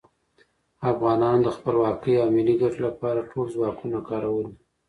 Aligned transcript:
افغانانو 0.91 1.43
د 1.45 1.49
خپلواکۍ 1.55 2.13
او 2.21 2.27
ملي 2.35 2.55
ګټو 2.61 2.79
لپاره 2.87 3.27
ټول 3.31 3.45
ځواکونه 3.55 3.97
کارولي. 4.09 4.53